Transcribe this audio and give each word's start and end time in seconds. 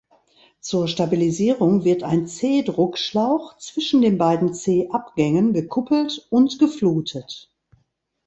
Zur 0.61 0.87
Stabilisierung 0.87 1.83
wird 1.83 2.01
ein 2.01 2.25
C-Druckschlauch 2.25 3.55
zwischen 3.57 4.01
den 4.01 4.17
beiden 4.17 4.51
C-Abgängen 4.51 5.53
gekuppelt 5.53 6.25
und 6.31 6.57
geflutet. 6.57 7.51